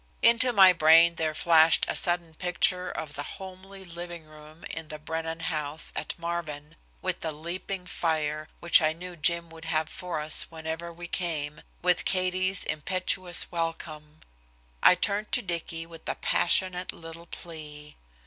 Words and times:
Into 0.23 0.51
my 0.51 0.73
brain 0.73 1.13
there 1.13 1.35
flashed 1.35 1.85
a 1.87 1.95
sudden 1.95 2.33
picture 2.33 2.89
of 2.89 3.13
the 3.13 3.21
homely 3.37 3.85
living 3.85 4.23
room 4.25 4.63
in 4.63 4.87
the 4.87 4.97
Brennan 4.97 5.41
house 5.41 5.93
at 5.95 6.17
Marvin, 6.17 6.75
with 7.03 7.19
the 7.21 7.31
leaping 7.31 7.85
fire, 7.85 8.49
which 8.61 8.81
I 8.81 8.93
knew 8.93 9.15
Jim 9.15 9.51
would 9.51 9.65
have 9.65 9.89
for 9.89 10.19
us 10.19 10.49
whenever 10.49 10.91
we 10.91 11.07
came, 11.07 11.61
with 11.83 12.03
Katie's 12.03 12.63
impetuous 12.63 13.51
welcome. 13.51 14.21
I 14.81 14.95
turned 14.95 15.31
to 15.33 15.43
Dicky 15.43 15.85
with 15.85 16.09
a 16.09 16.15
passionate 16.15 16.91
little 16.91 17.27
plea. 17.27 17.95